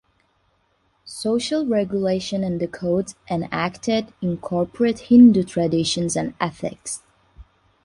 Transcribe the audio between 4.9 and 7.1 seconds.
Hindu traditions and ethics.